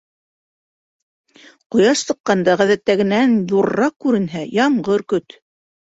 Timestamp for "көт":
5.15-5.41